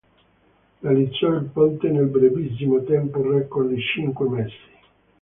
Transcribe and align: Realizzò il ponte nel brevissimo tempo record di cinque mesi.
Realizzò 0.81 1.27
il 1.35 1.51
ponte 1.53 1.87
nel 1.89 2.07
brevissimo 2.07 2.81
tempo 2.85 3.21
record 3.21 3.69
di 3.71 3.79
cinque 3.79 4.27
mesi. 4.27 4.55